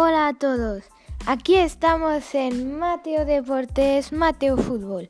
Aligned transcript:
Hola 0.00 0.28
a 0.28 0.32
todos, 0.32 0.84
aquí 1.26 1.56
estamos 1.56 2.32
en 2.32 2.78
Mateo 2.78 3.24
Deportes, 3.24 4.12
Mateo 4.12 4.56
Fútbol. 4.56 5.08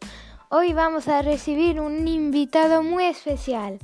Hoy 0.48 0.72
vamos 0.72 1.08
a 1.08 1.20
recibir 1.20 1.78
un 1.78 2.08
invitado 2.08 2.82
muy 2.82 3.04
especial. 3.04 3.80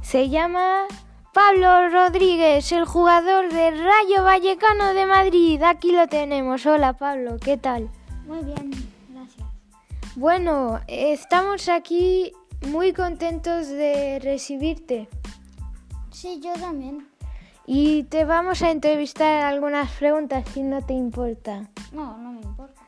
Se 0.00 0.28
llama 0.28 0.84
Pablo 1.32 1.88
Rodríguez, 1.88 2.70
el 2.70 2.84
jugador 2.84 3.52
de 3.52 3.72
Rayo 3.72 4.22
Vallecano 4.22 4.94
de 4.94 5.06
Madrid. 5.06 5.60
Aquí 5.60 5.90
lo 5.90 6.06
tenemos. 6.06 6.64
Hola 6.66 6.92
Pablo, 6.92 7.36
¿qué 7.40 7.56
tal? 7.56 7.90
Muy 8.24 8.44
bien, 8.44 8.70
gracias. 9.08 9.48
Bueno, 10.14 10.80
estamos 10.86 11.68
aquí 11.68 12.30
muy 12.68 12.92
contentos 12.92 13.66
de 13.66 14.20
recibirte. 14.22 15.08
Sí, 16.12 16.40
yo 16.40 16.52
también. 16.52 17.08
Y 17.66 18.04
te 18.04 18.24
vamos 18.24 18.62
a 18.62 18.70
entrevistar 18.70 19.42
algunas 19.44 19.90
preguntas 19.92 20.44
si 20.52 20.62
no 20.62 20.82
te 20.82 20.92
importa. 20.92 21.68
No, 21.92 22.16
no 22.18 22.32
me 22.32 22.42
importa. 22.42 22.82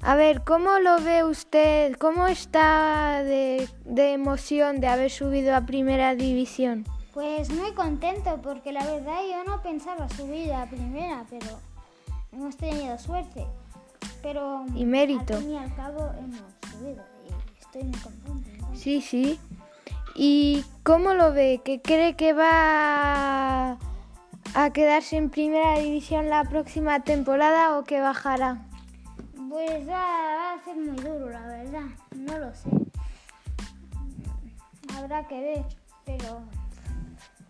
A 0.00 0.16
ver, 0.16 0.42
¿cómo 0.44 0.78
lo 0.80 1.00
ve 1.00 1.24
usted? 1.24 1.94
¿Cómo 1.96 2.26
está 2.26 3.22
de, 3.22 3.68
de 3.84 4.12
emoción 4.12 4.80
de 4.80 4.88
haber 4.88 5.10
subido 5.10 5.54
a 5.54 5.62
primera 5.62 6.14
división? 6.14 6.84
Pues 7.12 7.50
muy 7.50 7.72
contento 7.72 8.40
porque 8.42 8.72
la 8.72 8.84
verdad 8.84 9.20
yo 9.30 9.44
no 9.44 9.62
pensaba 9.62 10.08
subir 10.08 10.52
a 10.52 10.66
primera, 10.66 11.24
pero 11.30 11.46
hemos 12.32 12.56
tenido 12.56 12.98
suerte. 12.98 13.46
Pero 14.22 14.64
Y 14.74 14.84
mérito. 14.84 15.34
al 15.34 15.40
fin 15.42 15.50
y 15.52 15.56
al 15.58 15.74
cabo 15.74 16.10
hemos 16.18 16.40
subido 16.72 17.02
y 17.28 17.60
estoy 17.60 17.84
muy 17.84 18.00
contento. 18.00 18.66
¿no? 18.68 18.74
Sí, 18.76 19.00
sí. 19.00 19.38
¿Y 20.14 20.64
cómo 20.82 21.12
lo 21.14 21.32
ve? 21.32 21.60
¿Que 21.64 21.80
cree 21.80 22.14
que 22.16 22.32
va 22.32 23.78
a 24.54 24.70
quedarse 24.70 25.16
en 25.16 25.30
primera 25.30 25.78
división 25.80 26.30
la 26.30 26.44
próxima 26.44 27.00
temporada 27.00 27.76
o 27.76 27.84
que 27.84 28.00
bajará? 28.00 28.64
Pues 29.48 29.88
va, 29.88 30.54
a 30.54 30.64
ser 30.64 30.76
muy 30.76 30.96
duro, 30.96 31.28
la 31.28 31.46
verdad. 31.46 31.86
No 32.16 32.38
lo 32.38 32.54
sé. 32.54 32.70
Habrá 34.96 35.26
que 35.26 35.40
ver, 35.40 35.64
pero 36.04 36.40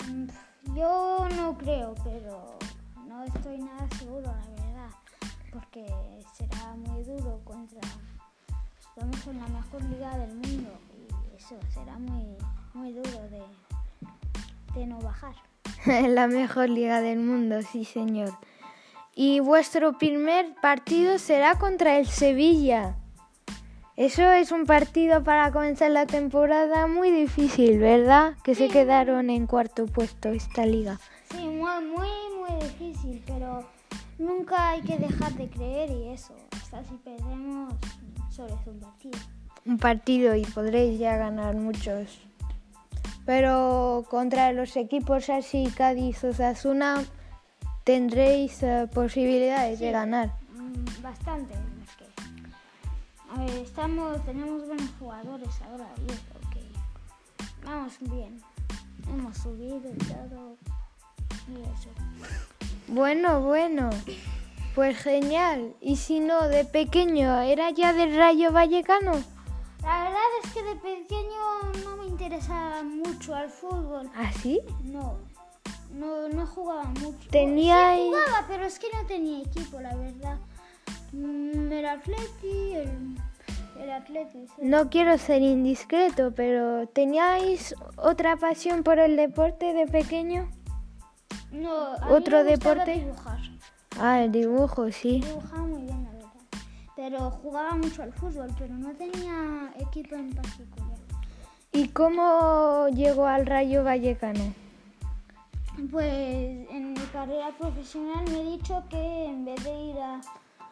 mm, 0.08 0.74
yo 0.74 1.28
no 1.36 1.58
creo, 1.58 1.94
pero 2.02 2.58
no 3.06 3.22
estoy 3.24 3.58
nada 3.58 3.86
seguro, 3.98 4.22
la 4.22 4.64
verdad, 4.64 4.90
porque 5.52 5.86
será 6.32 6.74
muy 6.74 7.04
duro 7.04 7.38
contra. 7.44 7.80
Estamos 8.80 9.26
en 9.26 9.40
la 9.40 9.48
mejor 9.48 9.82
liga 9.84 10.16
del 10.16 10.34
mundo 10.36 10.70
y 11.30 11.36
eso 11.36 11.58
será 11.68 11.98
muy, 11.98 12.34
muy 12.72 12.92
duro 12.92 13.28
de, 13.28 13.42
de 14.74 14.86
no 14.86 14.98
bajar. 15.00 15.34
la 16.08 16.26
mejor 16.28 16.70
liga 16.70 17.00
del 17.00 17.18
mundo, 17.18 17.60
sí 17.62 17.84
señor. 17.84 18.32
Y 19.14 19.40
vuestro 19.40 19.98
primer 19.98 20.54
partido 20.60 21.18
será 21.18 21.58
contra 21.58 21.98
el 21.98 22.06
Sevilla. 22.06 22.96
Eso 23.96 24.28
es 24.32 24.50
un 24.50 24.64
partido 24.64 25.22
para 25.22 25.52
comenzar 25.52 25.90
la 25.90 26.06
temporada 26.06 26.88
muy 26.88 27.10
difícil, 27.12 27.78
¿verdad? 27.78 28.34
Que 28.42 28.56
se 28.56 28.68
quedaron 28.68 29.30
en 29.30 29.46
cuarto 29.46 29.86
puesto 29.86 30.30
esta 30.30 30.66
liga. 30.66 30.98
Sí, 31.30 31.46
muy, 31.46 31.84
muy, 31.84 32.08
muy 32.40 32.60
difícil, 32.60 33.22
pero 33.24 33.64
nunca 34.18 34.70
hay 34.70 34.80
que 34.80 34.98
dejar 34.98 35.32
de 35.34 35.48
creer 35.48 35.90
y 35.90 36.08
eso. 36.08 36.34
Hasta 36.50 36.82
si 36.82 36.94
perdemos, 36.96 37.74
solo 38.30 38.58
es 38.60 38.66
un 38.66 38.80
partido. 38.80 39.18
Un 39.64 39.78
partido 39.78 40.34
y 40.34 40.44
podréis 40.44 40.98
ya 40.98 41.16
ganar 41.16 41.54
muchos. 41.54 42.18
Pero 43.26 44.04
contra 44.10 44.52
los 44.52 44.76
equipos 44.76 45.30
así, 45.30 45.72
Cádiz, 45.74 46.22
Osasuna, 46.24 47.02
tendréis 47.84 48.62
eh, 48.62 48.88
posibilidades 48.92 49.78
de 49.78 49.92
ganar. 49.92 50.30
Mm, 50.52 51.02
Bastante, 51.02 51.54
es 51.54 51.96
que. 51.96 52.04
A 53.32 53.38
ver, 53.38 53.62
estamos, 53.62 54.22
tenemos 54.24 54.66
buenos 54.66 54.90
jugadores 54.98 55.50
ahora 55.70 55.88
y 56.02 56.52
que 56.52 56.62
vamos 57.64 57.94
bien. 58.00 58.42
Hemos 59.08 59.36
subido 59.38 59.80
y 59.90 59.98
todo. 59.98 60.56
Y 61.48 61.60
eso. 61.62 61.90
Bueno, 62.88 63.40
bueno. 63.40 63.90
Pues 64.74 64.98
genial. 64.98 65.74
Y 65.80 65.96
si 65.96 66.18
no, 66.20 66.48
de 66.48 66.64
pequeño, 66.64 67.40
¿era 67.40 67.70
ya 67.70 67.92
del 67.92 68.16
Rayo 68.16 68.50
Vallecano? 68.50 69.22
La 69.84 70.04
verdad 70.04 70.20
es 70.42 70.52
que 70.52 70.62
de 70.62 70.76
pequeño 70.76 71.84
no 71.84 71.96
me 71.98 72.06
interesaba 72.06 72.82
mucho 72.82 73.34
al 73.34 73.50
fútbol. 73.50 74.10
¿Ah, 74.14 74.32
sí? 74.32 74.60
No, 74.82 75.18
no, 75.92 76.28
no 76.28 76.46
jugaba 76.46 76.84
mucho. 76.84 77.28
Tenía 77.30 77.94
Sí, 77.94 78.02
jugaba, 78.08 78.46
pero 78.48 78.64
es 78.64 78.78
que 78.78 78.86
no 78.94 79.06
tenía 79.06 79.42
equipo, 79.42 79.80
la 79.80 79.94
verdad. 79.94 80.38
Mm, 81.12 81.70
El 81.72 81.86
Atleti, 81.86 82.72
el, 82.74 83.14
el 83.80 83.90
Atleti. 83.90 84.46
sí. 84.46 84.52
No 84.62 84.88
quiero 84.88 85.18
ser 85.18 85.42
indiscreto, 85.42 86.32
pero 86.34 86.88
¿teníais 86.88 87.74
otra 87.96 88.36
pasión 88.36 88.82
por 88.82 88.98
el 88.98 89.16
deporte 89.16 89.74
de 89.74 89.86
pequeño? 89.86 90.48
No, 91.52 91.92
a 92.00 92.08
¿Otro 92.10 92.38
mí 92.38 92.44
me 92.44 92.50
gustaba 92.52 92.74
deporte? 92.84 92.94
dibujar. 93.04 93.38
Ah, 94.00 94.22
el 94.24 94.32
dibujo, 94.32 94.90
sí. 94.90 95.20
Dibujaba 95.20 95.62
muy 95.62 95.82
bien, 95.82 95.88
la 96.03 96.03
verdad. 96.03 96.03
Pero 97.04 97.30
jugaba 97.30 97.74
mucho 97.74 98.02
al 98.02 98.14
fútbol, 98.14 98.48
pero 98.58 98.72
no 98.72 98.90
tenía 98.94 99.70
equipo 99.78 100.14
en 100.14 100.32
particular. 100.32 100.96
¿Y 101.70 101.88
cómo 101.88 102.88
llegó 102.88 103.26
al 103.26 103.44
Rayo 103.44 103.84
Vallecano? 103.84 104.54
Pues 105.92 106.66
en 106.70 106.94
mi 106.94 107.00
carrera 107.12 107.50
profesional 107.58 108.24
me 108.30 108.40
he 108.40 108.44
dicho 108.56 108.82
que 108.88 109.26
en 109.26 109.44
vez 109.44 109.62
de 109.64 109.80
ir 109.82 109.98
a, 109.98 110.18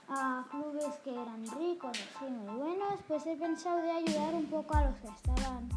a 0.09 0.47
clubes 0.51 0.95
que 1.05 1.11
eran 1.11 1.45
ricos, 1.59 1.91
así 1.91 2.25
muy 2.31 2.57
buenos, 2.57 2.95
pues 3.07 3.27
he 3.27 3.37
pensado 3.37 3.83
de 3.83 3.91
ayudar 3.91 4.35
un 4.35 4.47
poco 4.47 4.75
a 4.75 4.85
los 4.87 4.97
que 5.01 5.09
estaban, 5.09 5.69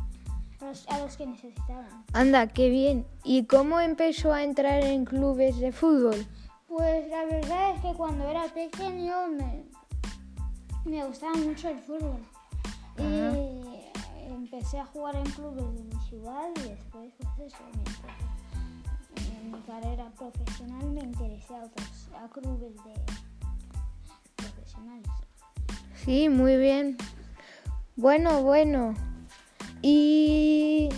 a 0.61 0.65
los, 0.67 0.87
a 0.87 0.99
los 0.99 1.17
que 1.17 1.27
necesitaban. 1.27 2.05
Anda, 2.13 2.47
qué 2.47 2.69
bien. 2.69 3.05
¿Y 3.25 3.43
cómo 3.43 3.81
empezó 3.81 4.31
a 4.31 4.41
entrar 4.41 4.85
en 4.85 5.03
clubes 5.03 5.59
de 5.59 5.73
fútbol? 5.73 6.25
Pues 6.69 7.09
la 7.09 7.25
verdad 7.25 7.75
es 7.75 7.81
que 7.81 7.93
cuando 7.93 8.29
era 8.29 8.43
pequeño 8.45 9.27
me, 9.27 9.74
me 10.85 11.03
gustaba 11.05 11.33
mucho 11.35 11.69
el 11.69 11.79
fútbol. 11.79 12.21
Y 12.97 14.31
empecé 14.31 14.79
a 14.79 14.85
jugar 14.85 15.15
en 15.15 15.23
clubes 15.23 15.65
de 15.75 15.83
mi 15.83 16.03
ciudad 16.07 16.49
y 16.55 16.69
después, 16.69 17.13
pues 17.17 17.53
eso, 17.53 17.63
mientras- 17.73 19.35
en 19.35 19.51
mi 19.51 19.59
carrera 19.61 20.09
profesional 20.17 20.85
me 20.91 21.01
interesé 21.01 21.55
a 21.55 21.63
otros, 21.63 22.09
a 22.15 22.27
clubes 22.29 22.75
de 22.83 22.93
profesionales. 24.35 25.07
Sí, 26.03 26.29
muy 26.29 26.57
bien. 26.57 26.97
Bueno, 27.95 28.43
bueno. 28.43 28.93
Y 29.81 30.89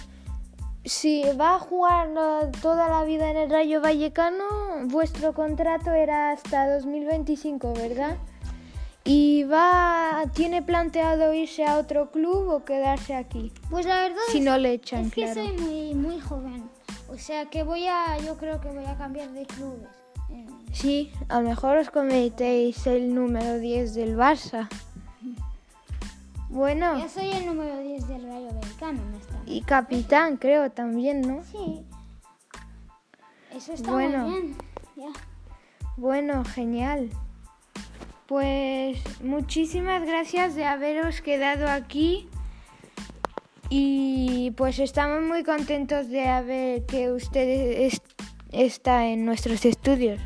si 0.86 1.24
va 1.40 1.56
a 1.56 1.60
jugar 1.60 2.10
eh, 2.10 2.52
toda 2.62 2.90
la 2.90 3.04
vida 3.04 3.30
en 3.30 3.38
el 3.38 3.50
Rayo 3.50 3.82
Vallecano, 3.82 4.46
vuestro 4.86 5.34
contrato 5.34 5.92
era 5.92 6.32
hasta 6.32 6.74
2025, 6.76 7.74
¿verdad? 7.74 8.18
¿Y 9.10 9.44
va 9.46 10.24
tiene 10.34 10.62
planteado 10.62 11.34
irse 11.34 11.64
a 11.66 11.78
otro 11.78 12.12
club 12.12 12.50
o 12.50 12.66
quedarse 12.66 13.16
aquí? 13.16 13.54
Pues 13.70 13.86
la 13.86 14.02
verdad 14.02 14.18
Si 14.32 14.40
es, 14.40 14.44
no 14.44 14.58
le 14.58 14.74
echan, 14.74 15.06
es 15.06 15.14
que 15.14 15.22
claro. 15.24 15.46
soy 15.46 15.54
muy, 15.58 15.94
muy 15.96 16.20
joven. 16.20 16.70
O 17.10 17.18
sea 17.18 17.46
que 17.46 17.64
voy 17.64 17.88
a, 17.88 18.18
yo 18.20 18.36
creo 18.38 18.60
que 18.60 18.68
voy 18.68 18.84
a 18.86 18.98
cambiar 18.98 19.30
de 19.32 19.46
clubes. 19.46 19.88
Sí, 20.74 21.12
a 21.30 21.40
lo 21.42 21.48
mejor 21.48 21.78
os 21.78 21.90
cometéis 21.90 22.86
el 22.86 23.16
número 23.16 23.58
10 23.60 23.94
del 23.96 24.18
Barça. 24.18 24.68
Bueno, 26.50 27.00
Yo 27.00 27.08
soy 27.10 27.30
el 27.32 27.46
número 27.46 27.78
10 27.80 28.08
del 28.08 28.24
Rayo 28.24 28.48
Vallecano, 28.54 29.02
¿no 29.12 29.18
está? 29.18 29.36
y 29.46 29.62
capitán 29.62 30.38
creo 30.38 30.70
también, 30.72 31.22
¿no? 31.22 31.44
Sí. 31.44 31.86
Eso 33.56 33.74
está 33.74 33.92
Bueno. 33.92 34.28
muy 34.28 34.42
bien. 34.42 34.58
Ya. 34.98 35.08
Bueno, 35.98 36.44
genial. 36.46 37.10
Pues 38.28 39.00
muchísimas 39.24 40.06
gracias 40.06 40.54
de 40.56 40.66
haberos 40.66 41.22
quedado 41.22 41.70
aquí 41.70 42.28
y 43.70 44.52
pues 44.58 44.80
estamos 44.80 45.22
muy 45.24 45.44
contentos 45.44 46.10
de 46.10 46.28
haber 46.28 46.86
que 46.86 47.12
usted 47.12 47.48
es- 47.86 48.02
está 48.52 49.06
en 49.08 49.26
nuestros 49.26 49.64
estudios. 49.66 50.20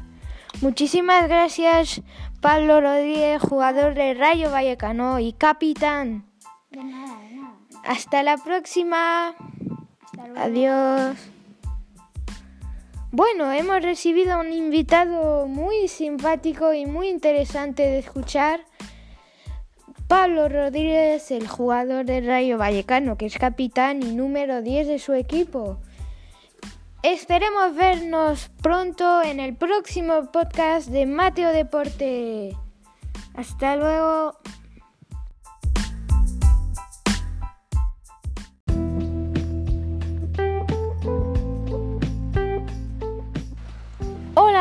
Muchísimas 0.61 1.27
gracias 1.27 2.01
Pablo 2.41 2.81
Rodríguez, 2.81 3.39
jugador 3.41 3.93
de 3.93 4.15
Rayo 4.15 4.49
Vallecano 4.51 5.19
y 5.19 5.33
capitán. 5.33 6.25
De 6.71 6.83
nada, 6.83 7.19
de 7.21 7.35
nada. 7.35 7.53
Hasta 7.85 8.23
la 8.23 8.37
próxima. 8.37 9.35
Hasta 10.03 10.27
luego. 10.27 10.39
Adiós. 10.41 11.17
Bueno, 13.13 13.51
hemos 13.51 13.81
recibido 13.81 14.39
un 14.39 14.53
invitado 14.53 15.45
muy 15.45 15.89
simpático 15.89 16.73
y 16.73 16.85
muy 16.85 17.09
interesante 17.09 17.83
de 17.83 17.99
escuchar. 17.99 18.61
Pablo 20.07 20.47
Rodríguez, 20.47 21.29
el 21.31 21.45
jugador 21.45 22.05
del 22.05 22.25
Rayo 22.25 22.57
Vallecano, 22.57 23.17
que 23.17 23.25
es 23.25 23.37
capitán 23.37 24.01
y 24.01 24.15
número 24.15 24.61
10 24.61 24.87
de 24.87 24.99
su 24.99 25.11
equipo. 25.11 25.77
Esperemos 27.03 27.75
vernos 27.75 28.49
pronto 28.61 29.21
en 29.21 29.41
el 29.41 29.57
próximo 29.57 30.31
podcast 30.31 30.87
de 30.87 31.05
Mateo 31.05 31.51
Deporte. 31.51 32.55
Hasta 33.33 33.75
luego. 33.75 34.37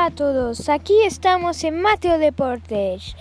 Hola 0.00 0.06
a 0.06 0.14
todos, 0.14 0.70
aquí 0.70 0.94
estamos 1.04 1.62
en 1.62 1.82
Mateo 1.82 2.16
Deportes. 2.16 3.14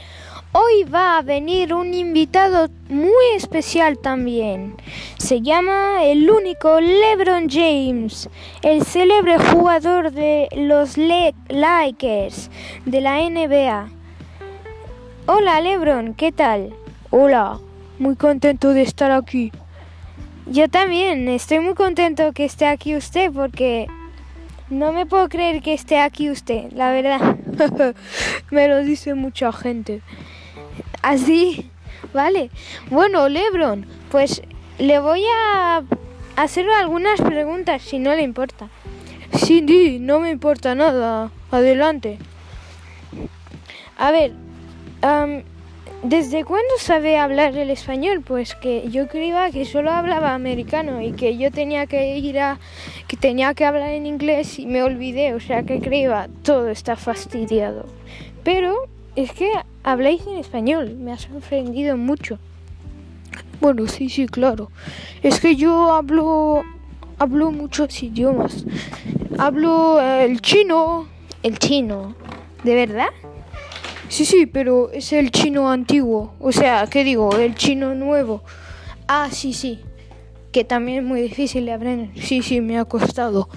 Hoy 0.54 0.86
va 0.86 1.18
a 1.18 1.22
venir 1.22 1.74
un 1.74 1.94
invitado 1.94 2.70
muy 2.88 3.36
especial 3.36 3.98
también. 3.98 4.78
Se 5.18 5.42
llama 5.42 6.06
el 6.06 6.31
único 6.31 6.80
LeBron 6.80 7.50
James, 7.50 8.30
el 8.62 8.86
célebre 8.86 9.38
jugador 9.40 10.12
de 10.12 10.48
los 10.56 10.96
Lakers 10.98 12.50
de 12.86 13.02
la 13.02 13.30
NBA. 13.30 13.90
Hola 15.26 15.60
LeBron, 15.60 16.14
¿qué 16.14 16.31
tal? 16.31 16.74
Hola, 17.10 17.60
muy 17.98 18.16
contento 18.16 18.70
de 18.70 18.84
estar 18.84 19.12
aquí. 19.12 19.52
Yo 20.46 20.70
también, 20.70 21.28
estoy 21.28 21.60
muy 21.60 21.74
contento 21.74 22.31
que 22.31 22.46
esté 22.46 22.68
aquí 22.68 22.96
usted 22.96 23.34
porque 23.34 23.88
no 24.69 24.92
me 24.92 25.06
puedo 25.06 25.30
creer 25.30 25.62
que 25.62 25.74
esté 25.74 26.00
aquí 26.00 26.30
usted, 26.30 26.71
la 26.74 26.92
verdad. 26.92 27.38
me 28.51 28.68
lo 28.68 28.83
dice 28.83 29.13
mucha 29.13 29.51
gente. 29.51 30.01
Así, 31.01 31.69
vale. 32.13 32.50
Bueno, 32.89 33.30
Lebron, 33.30 33.86
pues 34.12 34.42
le 34.77 35.00
voy 35.00 35.24
a 35.45 35.83
hacer 36.36 36.69
algunas 36.69 37.21
preguntas 37.21 37.81
si 37.81 38.00
no 38.00 38.13
le 38.13 38.21
importa. 38.21 38.69
Sí, 39.33 39.63
sí, 39.68 39.98
no 40.00 40.19
me 40.19 40.31
importa 40.31 40.75
nada. 40.75 41.31
Adelante. 41.51 42.18
A 43.98 44.12
ver, 44.12 44.33
¿desde 46.04 46.44
cuándo 46.44 46.74
sabe 46.78 47.18
hablar 47.18 47.57
el 47.57 47.69
español? 47.69 48.22
Pues 48.25 48.56
que 48.56 48.90
yo 48.90 49.07
creía 49.07 49.51
que 49.51 49.66
solo 49.66 49.92
hablaba 49.92 50.34
americano 50.34 51.01
y 51.01 51.12
que 51.12 51.38
yo 51.38 51.51
tenía 51.51 51.86
que 51.88 52.18
ir 52.18 52.40
a 52.40 52.60
que 53.07 53.18
tenía 53.18 53.54
que 53.54 53.66
hablar 53.66 53.90
en 53.90 54.06
inglés 54.06 54.60
y 54.60 54.66
me 54.66 54.84
olvidé, 54.84 55.34
o 55.34 55.40
sea 55.40 55.63
que 55.63 55.80
creía 55.80 56.30
todo 56.44 56.69
está 56.69 56.96
fastidiado. 56.96 57.86
Pero 58.44 58.75
es 59.16 59.31
que 59.31 59.51
habláis 59.84 60.25
en 60.28 60.38
español, 60.38 60.96
me 60.96 61.12
ha 61.12 61.18
sorprendido 61.18 61.98
mucho. 61.98 62.40
Bueno, 63.60 63.88
sí, 63.88 64.10
sí, 64.10 64.28
claro. 64.28 64.72
Es 65.22 65.40
que 65.40 65.56
yo 65.56 65.94
hablo 65.94 66.63
hablo 67.18 67.52
muchos 67.52 68.02
idiomas. 68.02 68.66
Hablo 69.38 70.02
el 70.02 70.42
chino, 70.42 71.07
el 71.44 71.60
chino. 71.60 72.16
¿De 72.63 72.75
verdad? 72.75 73.10
Sí, 74.10 74.26
sí, 74.26 74.48
pero 74.48 74.90
es 74.92 75.14
el 75.14 75.30
chino 75.30 75.70
antiguo. 75.72 76.34
O 76.40 76.52
sea, 76.52 76.88
¿qué 76.88 77.04
digo? 77.04 77.38
El 77.38 77.54
chino 77.54 77.94
nuevo. 77.94 78.42
Ah, 79.08 79.30
sí, 79.32 79.54
sí. 79.54 79.80
Que 80.52 80.64
también 80.64 80.98
es 80.98 81.04
muy 81.04 81.22
difícil 81.22 81.66
de 81.66 81.74
aprender. 81.74 82.10
Sí, 82.16 82.42
sí, 82.42 82.60
me 82.60 82.80
ha 82.80 82.86
costado. 82.86 83.50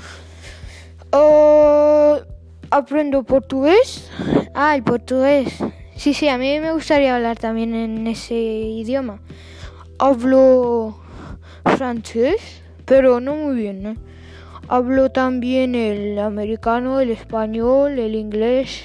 Uh, 1.10 2.22
aprendo 2.70 3.22
portugués. 3.22 4.10
Ah, 4.54 4.76
el 4.76 4.82
portugués. 4.82 5.54
Sí, 5.96 6.12
sí, 6.12 6.28
a 6.28 6.36
mí 6.36 6.60
me 6.60 6.72
gustaría 6.72 7.16
hablar 7.16 7.38
también 7.38 7.74
en 7.74 8.06
ese 8.06 8.34
idioma. 8.34 9.20
Hablo 9.98 10.98
francés, 11.64 12.62
pero 12.84 13.20
no 13.20 13.36
muy 13.36 13.56
bien, 13.56 13.82
¿no? 13.82 13.96
Hablo 14.68 15.10
también 15.10 15.74
el 15.74 16.18
americano, 16.18 17.00
el 17.00 17.10
español, 17.10 17.98
el 17.98 18.14
inglés. 18.14 18.82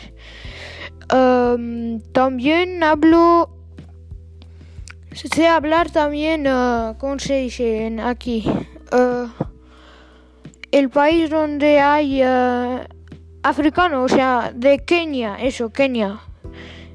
También 1.07 2.83
hablo... 2.83 3.49
Sé 5.13 5.47
hablar 5.47 5.89
también, 5.89 6.45
uh, 6.47 6.95
¿cómo 6.99 7.17
se 7.17 7.41
dice 7.41 7.97
aquí? 8.03 8.45
Uh, 8.91 9.27
el 10.71 10.89
país 10.89 11.29
donde 11.29 11.79
hay... 11.79 12.23
Uh, 12.23 12.81
africano, 13.47 14.03
o 14.03 14.09
sea, 14.09 14.51
de 14.53 14.79
Kenia, 14.79 15.35
eso, 15.35 15.69
Kenia. 15.69 16.19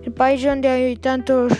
El 0.04 0.12
país 0.12 0.42
donde 0.42 0.68
hay 0.68 0.96
tantos, 0.96 1.52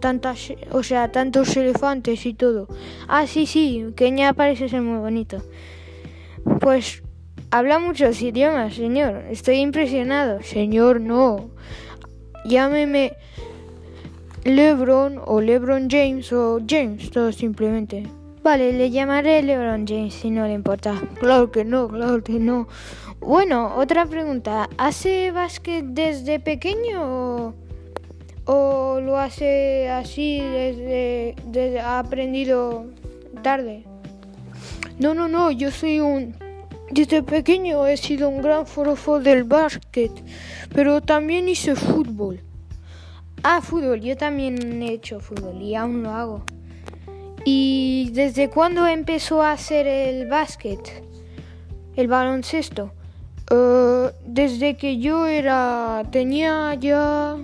tantas, 0.00 0.52
o 0.70 0.82
sea, 0.82 1.12
tantos 1.12 1.56
elefantes 1.56 2.24
y 2.24 2.34
todo. 2.34 2.68
Ah, 3.08 3.26
sí, 3.26 3.46
sí, 3.46 3.92
Kenia 3.96 4.32
parece 4.32 4.68
ser 4.68 4.82
muy 4.82 4.98
bonito. 4.98 5.42
Pues 6.60 7.02
habla 7.50 7.78
muchos 7.78 8.22
idiomas, 8.22 8.74
señor. 8.74 9.24
Estoy 9.30 9.56
impresionado. 9.56 10.42
Señor, 10.42 11.00
no. 11.00 11.50
Llámeme 12.44 13.12
LeBron 14.44 15.20
o 15.24 15.40
LeBron 15.40 15.88
James 15.90 16.32
o 16.32 16.60
James, 16.66 17.10
todo 17.10 17.32
simplemente. 17.32 18.06
Vale, 18.42 18.72
le 18.72 18.90
llamaré 18.90 19.42
LeBron 19.42 19.86
James 19.86 20.14
si 20.14 20.30
no 20.30 20.46
le 20.46 20.54
importa. 20.54 21.00
Claro 21.20 21.50
que 21.50 21.64
no, 21.64 21.88
claro 21.88 22.24
que 22.24 22.38
no. 22.38 22.68
Bueno, 23.20 23.74
otra 23.76 24.06
pregunta. 24.06 24.70
¿Hace 24.78 25.30
básquet 25.30 25.84
desde 25.84 26.40
pequeño 26.40 27.54
o, 28.46 29.00
lo 29.02 29.18
hace 29.18 29.90
así 29.90 30.40
desde, 30.40 31.36
desde 31.46 31.80
ha 31.80 31.98
aprendido 31.98 32.86
tarde? 33.42 33.84
No, 34.98 35.14
no, 35.14 35.28
no, 35.28 35.50
yo 35.50 35.70
soy 35.70 36.00
un... 36.00 36.34
Desde 36.90 37.22
pequeño 37.22 37.86
he 37.86 37.96
sido 37.96 38.28
un 38.28 38.42
gran 38.42 38.66
forofo 38.66 39.20
del 39.20 39.44
básquet, 39.44 40.10
pero 40.74 41.00
también 41.00 41.48
hice 41.48 41.76
fútbol. 41.76 42.40
Ah, 43.44 43.60
fútbol, 43.62 44.00
yo 44.00 44.16
también 44.16 44.82
he 44.82 44.94
hecho 44.94 45.20
fútbol 45.20 45.62
y 45.62 45.76
aún 45.76 46.02
lo 46.02 46.10
hago. 46.10 46.44
¿Y 47.44 48.10
desde 48.12 48.50
cuándo 48.50 48.88
empezó 48.88 49.40
a 49.40 49.52
hacer 49.52 49.86
el 49.86 50.26
básquet? 50.26 51.04
El 51.94 52.08
baloncesto. 52.08 52.92
Uh, 53.52 54.10
desde 54.26 54.76
que 54.76 54.98
yo 54.98 55.28
era 55.28 56.02
tenía 56.10 56.74
ya 56.74 57.36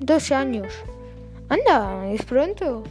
dos 0.00 0.32
años. 0.32 0.72
Anda, 1.50 2.10
es 2.10 2.22
pronto. 2.24 2.84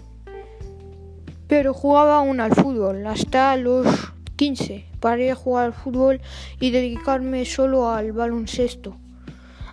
Pero 1.48 1.74
jugaba 1.74 2.18
aún 2.18 2.39
al 2.39 2.54
fútbol 2.54 3.06
hasta 3.07 3.57
los 3.57 4.12
15. 4.43 4.83
Paré 4.99 5.27
de 5.27 5.35
jugar 5.35 5.67
al 5.67 5.73
fútbol 5.73 6.19
y 6.59 6.71
dedicarme 6.71 7.45
solo 7.45 7.89
al 7.89 8.12
baloncesto. 8.12 8.97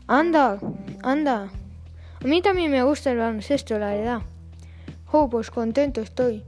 Anda, 0.06 0.60
anda. 1.02 1.50
A 2.22 2.24
mí 2.24 2.40
también 2.40 2.70
me 2.70 2.84
gusta 2.84 3.10
el 3.10 3.18
baloncesto, 3.18 3.80
la 3.80 3.94
verdad. 3.94 4.22
Oh, 5.10 5.28
pues 5.28 5.50
contento 5.50 6.00
estoy. 6.00 6.44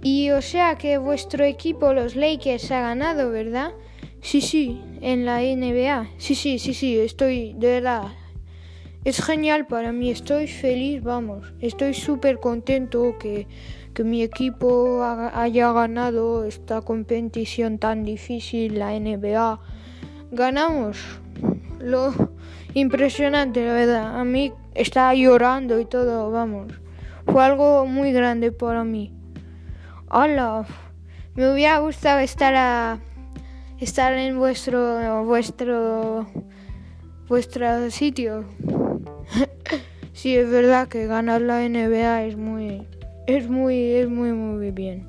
Y 0.00 0.30
o 0.30 0.40
sea 0.40 0.76
que 0.76 0.98
vuestro 0.98 1.44
equipo, 1.44 1.92
los 1.92 2.14
Lakers, 2.14 2.70
ha 2.70 2.82
ganado, 2.82 3.32
¿verdad? 3.32 3.72
Sí, 4.22 4.40
sí, 4.40 4.80
en 5.00 5.24
la 5.24 5.40
NBA. 5.40 6.10
Sí, 6.18 6.36
sí, 6.36 6.60
sí, 6.60 6.72
sí, 6.72 7.00
estoy 7.00 7.52
de 7.54 7.66
verdad. 7.66 8.12
Es 9.04 9.22
genial 9.22 9.66
para 9.66 9.92
mí, 9.92 10.10
estoy 10.10 10.48
feliz, 10.48 11.02
vamos. 11.02 11.52
Estoy 11.60 11.94
súper 11.94 12.40
contento 12.40 13.16
que, 13.18 13.46
que 13.94 14.02
mi 14.02 14.22
equipo 14.22 15.02
haya 15.04 15.72
ganado 15.72 16.44
esta 16.44 16.82
competición 16.82 17.78
tan 17.78 18.04
difícil, 18.04 18.78
la 18.78 18.98
NBA. 18.98 19.60
Ganamos. 20.32 20.98
Lo 21.78 22.12
impresionante, 22.74 23.64
la 23.64 23.72
verdad. 23.72 24.20
A 24.20 24.24
mí 24.24 24.52
estaba 24.74 25.14
llorando 25.14 25.78
y 25.78 25.84
todo, 25.84 26.30
vamos. 26.32 26.72
Fue 27.24 27.44
algo 27.44 27.86
muy 27.86 28.12
grande 28.12 28.50
para 28.50 28.82
mí. 28.82 29.12
Hola, 30.10 30.66
me 31.34 31.52
hubiera 31.52 31.78
gustado 31.78 32.18
estar 32.18 32.54
a 32.56 32.98
estar 33.78 34.12
en 34.14 34.38
vuestro 34.38 35.24
vuestro 35.24 36.26
vuestro 37.28 37.90
sitio. 37.90 38.44
Sí, 40.12 40.36
es 40.36 40.50
verdad 40.50 40.88
que 40.88 41.06
ganar 41.06 41.40
la 41.40 41.68
NBA 41.68 42.24
es 42.24 42.36
muy 42.36 42.86
es 43.26 43.48
muy 43.48 43.92
es 43.92 44.08
muy 44.08 44.32
muy 44.32 44.70
bien. 44.70 45.08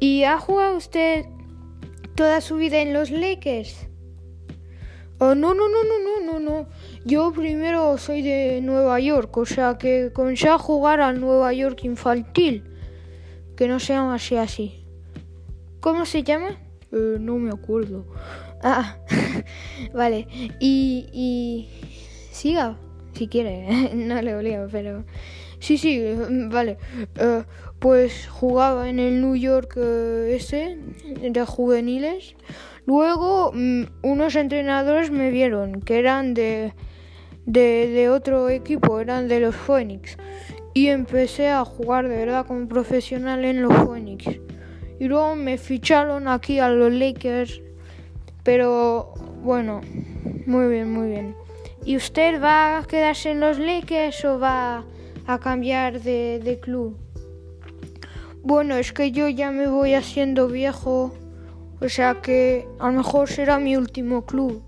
¿Y 0.00 0.24
ha 0.24 0.38
jugado 0.38 0.76
usted 0.76 1.26
toda 2.14 2.40
su 2.40 2.56
vida 2.56 2.78
en 2.78 2.92
los 2.92 3.10
Lakers? 3.10 3.88
Oh, 5.20 5.34
no, 5.34 5.52
no, 5.52 5.68
no, 5.68 5.82
no, 5.82 5.98
no, 5.98 6.32
no, 6.32 6.40
no. 6.40 6.68
Yo 7.04 7.32
primero 7.32 7.98
soy 7.98 8.22
de 8.22 8.60
Nueva 8.62 9.00
York, 9.00 9.36
o 9.36 9.44
sea 9.44 9.76
que 9.76 10.12
comencé 10.12 10.48
a 10.48 10.58
jugar 10.58 11.00
al 11.00 11.20
Nueva 11.20 11.52
York 11.52 11.82
infantil, 11.82 12.62
que 13.56 13.66
no 13.66 13.80
se 13.80 13.94
llama 13.94 14.14
así 14.14 14.36
así. 14.36 14.84
¿Cómo 15.80 16.06
se 16.06 16.22
llama? 16.22 16.50
Eh, 16.92 17.16
no 17.18 17.36
me 17.36 17.50
acuerdo. 17.50 18.06
Ah, 18.62 18.98
vale. 19.92 20.28
Y, 20.60 21.08
y 21.12 21.68
siga, 22.30 22.78
si 23.18 23.28
quiere. 23.28 23.90
no 23.94 24.22
le 24.22 24.36
obligo, 24.36 24.66
pero 24.70 25.04
Sí, 25.60 25.76
sí, 25.76 26.14
vale. 26.50 26.78
Eh, 27.16 27.42
pues 27.78 28.28
jugaba 28.28 28.88
en 28.88 28.98
el 28.98 29.20
New 29.20 29.36
York 29.36 29.74
eh, 29.76 30.36
ese 30.36 30.78
de 31.20 31.44
juveniles. 31.44 32.34
Luego 32.86 33.52
mm, 33.52 33.82
unos 34.02 34.36
entrenadores 34.36 35.10
me 35.10 35.30
vieron 35.30 35.80
que 35.82 35.98
eran 35.98 36.34
de, 36.34 36.72
de, 37.44 37.88
de 37.88 38.08
otro 38.08 38.48
equipo, 38.48 39.00
eran 39.00 39.28
de 39.28 39.40
los 39.40 39.54
Phoenix. 39.54 40.16
Y 40.74 40.88
empecé 40.88 41.48
a 41.48 41.64
jugar 41.64 42.08
de 42.08 42.16
verdad 42.16 42.46
como 42.46 42.68
profesional 42.68 43.44
en 43.44 43.62
los 43.62 43.74
Phoenix. 43.74 44.26
Y 45.00 45.06
luego 45.06 45.34
me 45.34 45.58
ficharon 45.58 46.28
aquí 46.28 46.60
a 46.60 46.68
los 46.68 46.92
Lakers. 46.92 47.60
Pero 48.44 49.12
bueno, 49.42 49.80
muy 50.46 50.68
bien, 50.68 50.92
muy 50.92 51.08
bien. 51.08 51.34
¿Y 51.84 51.96
usted 51.96 52.42
va 52.42 52.78
a 52.78 52.84
quedarse 52.84 53.30
en 53.30 53.40
los 53.40 53.58
Lakers 53.58 54.24
o 54.24 54.38
va 54.38 54.84
a 55.26 55.38
cambiar 55.38 56.00
de, 56.00 56.40
de 56.42 56.60
club? 56.60 56.96
Bueno, 58.42 58.76
es 58.76 58.92
que 58.92 59.10
yo 59.10 59.28
ya 59.28 59.50
me 59.50 59.68
voy 59.68 59.94
haciendo 59.94 60.48
viejo, 60.48 61.14
o 61.80 61.88
sea 61.88 62.20
que 62.20 62.68
a 62.78 62.86
lo 62.86 62.98
mejor 62.98 63.28
será 63.28 63.58
mi 63.58 63.76
último 63.76 64.24
club. 64.24 64.62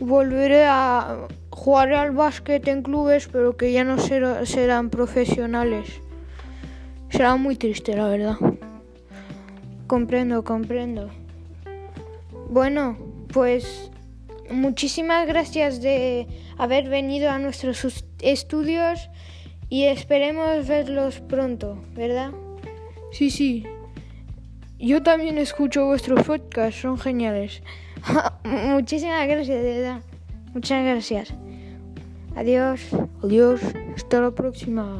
Volveré 0.00 0.64
a 0.66 1.28
jugar 1.50 1.92
al 1.92 2.10
básquet 2.10 2.66
en 2.66 2.82
clubes, 2.82 3.28
pero 3.28 3.56
que 3.56 3.72
ya 3.72 3.84
no 3.84 3.98
ser- 3.98 4.46
serán 4.46 4.90
profesionales. 4.90 6.00
Será 7.10 7.36
muy 7.36 7.56
triste, 7.56 7.94
la 7.96 8.08
verdad. 8.08 8.36
Comprendo, 9.86 10.42
comprendo. 10.42 11.10
Bueno, 12.48 12.96
pues 13.32 13.91
muchísimas 14.50 15.26
gracias 15.26 15.80
de 15.80 16.26
haber 16.58 16.88
venido 16.88 17.30
a 17.30 17.38
nuestros 17.38 18.04
estudios 18.20 19.08
y 19.68 19.84
esperemos 19.84 20.66
verlos 20.66 21.20
pronto, 21.20 21.82
¿verdad? 21.94 22.32
Sí, 23.10 23.30
sí. 23.30 23.64
Yo 24.78 25.02
también 25.02 25.38
escucho 25.38 25.86
vuestros 25.86 26.26
podcasts, 26.26 26.80
son 26.80 26.98
geniales. 26.98 27.62
muchísimas 28.44 29.26
gracias, 29.28 29.62
de 29.62 29.78
verdad. 29.78 30.00
Muchas 30.52 30.84
gracias. 30.84 31.34
Adiós. 32.34 32.80
Adiós. 33.22 33.60
Hasta 33.94 34.20
la 34.20 34.30
próxima. 34.32 34.98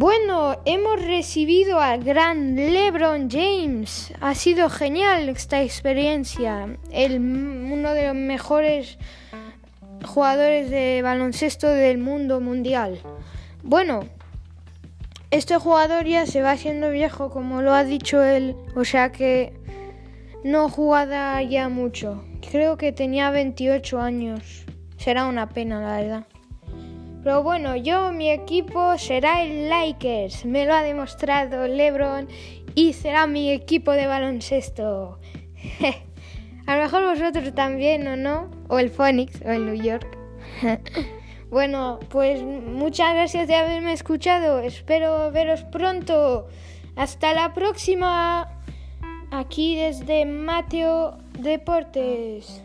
Bueno, 0.00 0.56
hemos 0.64 1.04
recibido 1.04 1.78
al 1.78 2.02
gran 2.02 2.56
LeBron 2.56 3.28
James. 3.30 4.14
Ha 4.22 4.34
sido 4.34 4.70
genial 4.70 5.28
esta 5.28 5.60
experiencia. 5.62 6.74
El, 6.90 7.20
uno 7.20 7.92
de 7.92 8.06
los 8.06 8.16
mejores 8.16 8.96
jugadores 10.02 10.70
de 10.70 11.02
baloncesto 11.02 11.68
del 11.68 11.98
mundo 11.98 12.40
mundial. 12.40 12.98
Bueno, 13.62 14.06
este 15.30 15.58
jugador 15.58 16.06
ya 16.06 16.24
se 16.24 16.40
va 16.40 16.52
haciendo 16.52 16.90
viejo, 16.90 17.28
como 17.28 17.60
lo 17.60 17.74
ha 17.74 17.84
dicho 17.84 18.22
él, 18.22 18.56
o 18.74 18.86
sea 18.86 19.12
que 19.12 19.52
no 20.42 20.70
jugada 20.70 21.42
ya 21.42 21.68
mucho. 21.68 22.24
Creo 22.50 22.78
que 22.78 22.92
tenía 22.92 23.30
28 23.30 24.00
años. 24.00 24.64
Será 24.96 25.26
una 25.26 25.50
pena, 25.50 25.82
la 25.82 26.00
verdad. 26.00 26.26
Pero 27.22 27.42
bueno, 27.42 27.76
yo, 27.76 28.12
mi 28.12 28.30
equipo 28.30 28.96
será 28.96 29.42
el 29.42 29.68
Lakers. 29.68 30.46
Me 30.46 30.64
lo 30.64 30.74
ha 30.74 30.82
demostrado 30.82 31.66
LeBron 31.66 32.28
y 32.74 32.94
será 32.94 33.26
mi 33.26 33.50
equipo 33.50 33.92
de 33.92 34.06
baloncesto. 34.06 35.18
A 36.66 36.76
lo 36.76 36.82
mejor 36.82 37.04
vosotros 37.04 37.52
también, 37.54 38.06
¿o 38.06 38.16
no? 38.16 38.50
O 38.68 38.78
el 38.78 38.90
Phoenix, 38.90 39.42
o 39.44 39.50
el 39.50 39.66
New 39.66 39.82
York. 39.82 40.16
bueno, 41.50 41.98
pues 42.08 42.42
muchas 42.42 43.12
gracias 43.12 43.48
de 43.48 43.56
haberme 43.56 43.92
escuchado. 43.92 44.60
Espero 44.60 45.30
veros 45.30 45.64
pronto. 45.64 46.46
Hasta 46.96 47.34
la 47.34 47.52
próxima. 47.52 48.48
Aquí 49.30 49.76
desde 49.76 50.24
Mateo 50.24 51.18
Deportes. 51.38 52.62